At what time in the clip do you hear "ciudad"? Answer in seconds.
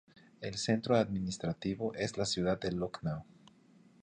2.25-2.59